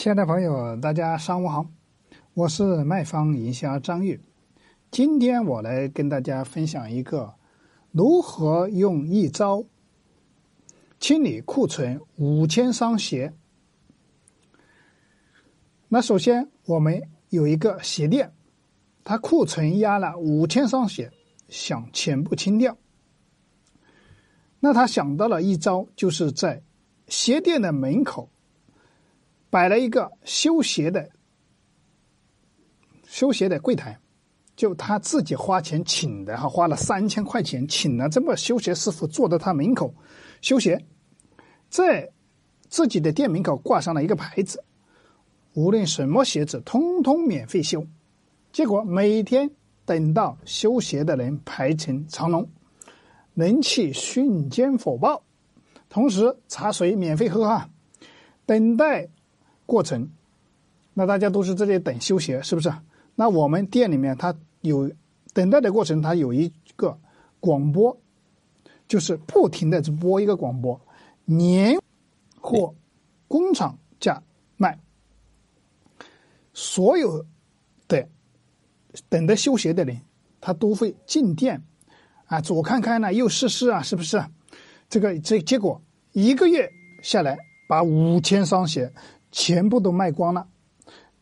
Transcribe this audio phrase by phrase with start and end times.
[0.00, 1.66] 亲爱的朋友，大家上午好，
[2.32, 4.18] 我是卖方营销张玉。
[4.90, 7.34] 今天我来跟大家分享一个
[7.92, 9.62] 如何用一招
[10.98, 13.34] 清理库存五千双鞋。
[15.86, 18.32] 那首先我们有一个鞋店，
[19.04, 21.12] 他库存压了五千双鞋，
[21.50, 22.74] 想全部清掉。
[24.60, 26.62] 那他想到了一招，就是在
[27.06, 28.30] 鞋店的门口。
[29.50, 31.10] 摆了一个修鞋的
[33.04, 33.98] 修鞋的柜台，
[34.54, 39.92] 就他自己花钱请的哈，花了三千块钱请了这么修鞋师傅坐在他门口
[40.40, 40.86] 修鞋，
[41.68, 42.08] 在
[42.68, 44.62] 自己的店门口挂上了一个牌子，
[45.54, 47.84] 无论什么鞋子通通免费修。
[48.52, 49.50] 结果每天
[49.84, 52.48] 等到修鞋的人排成长龙，
[53.34, 55.24] 人气瞬间火爆，
[55.88, 57.68] 同时茶水免费喝哈，
[58.46, 59.08] 等待。
[59.70, 60.10] 过程，
[60.94, 62.72] 那大家都是在这里等修鞋，是不是？
[63.14, 64.90] 那我们店里面它有
[65.32, 66.98] 等待的过程，它有一个
[67.38, 67.96] 广播，
[68.88, 70.80] 就是不停的播一个广播，
[71.24, 71.78] 年
[72.40, 72.74] 货
[73.28, 74.20] 工厂价
[74.56, 74.76] 卖，
[76.52, 77.24] 所有
[77.86, 78.08] 的
[79.08, 80.00] 等待修鞋的人，
[80.40, 81.62] 他都会进店
[82.26, 84.20] 啊，左看看呢，右试试啊，是不是？
[84.88, 86.68] 这个这结果一个月
[87.04, 88.92] 下来，把五千双鞋。
[89.32, 90.46] 全部都卖光了，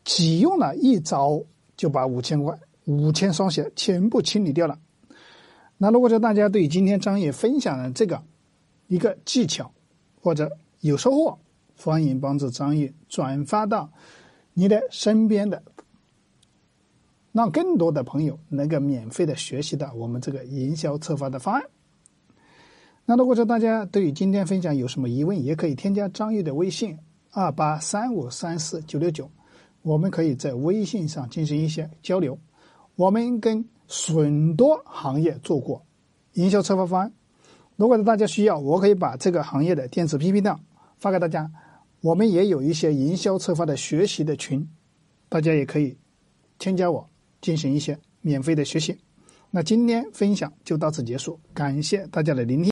[0.03, 1.43] 只用了一招
[1.77, 4.79] 就把五千块、五千双鞋全部清理掉了。
[5.77, 8.21] 那如果说大家对今天张毅分享的这个
[8.87, 9.71] 一个技巧
[10.21, 11.39] 或者有收获，
[11.77, 13.89] 欢迎帮助张毅转发到
[14.53, 15.63] 你的身边的，
[17.31, 21.63] 让更多的朋友能够免费的学习到我们这个营销策划的方案。
[23.05, 26.97] 那如果说大家对于今天分享有什么疑问，也可以添加张毅的微信。
[27.39, 29.31] 二八三五三四九六九，
[29.81, 32.37] 我们可以在微信上进行一些交流。
[32.97, 35.81] 我们跟很多行业做过
[36.33, 37.13] 营销策划方案，
[37.77, 40.59] 如果是大家需要，我可以把这个行业的电子 PPT 档
[40.97, 41.49] 发给大家。
[42.01, 44.67] 我们也有一些营销策划的学习的群，
[45.29, 45.97] 大家也可以
[46.57, 47.09] 添加我
[47.39, 48.97] 进行一些免费的学习。
[49.49, 52.67] 那今天分享就到此结束，感谢大家的聆听。